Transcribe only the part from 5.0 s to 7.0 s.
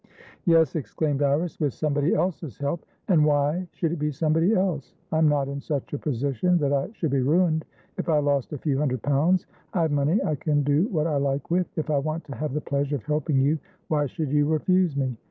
I'm not in such a position that I